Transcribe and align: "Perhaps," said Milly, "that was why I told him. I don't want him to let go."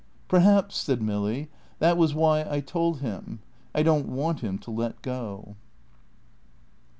"Perhaps," 0.27 0.79
said 0.79 0.99
Milly, 0.99 1.47
"that 1.77 1.95
was 1.95 2.15
why 2.15 2.43
I 2.49 2.59
told 2.59 3.01
him. 3.01 3.37
I 3.75 3.83
don't 3.83 4.07
want 4.09 4.39
him 4.39 4.57
to 4.57 4.71
let 4.71 4.99
go." 5.03 5.55